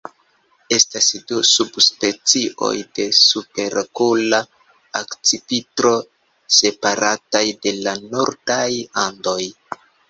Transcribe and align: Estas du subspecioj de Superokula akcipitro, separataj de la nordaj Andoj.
Estas 0.75 1.09
du 1.31 1.41
subspecioj 1.49 2.71
de 3.01 3.05
Superokula 3.19 4.41
akcipitro, 5.03 5.95
separataj 6.63 7.47
de 7.67 7.79
la 7.87 7.99
nordaj 8.11 8.67
Andoj. 9.09 9.41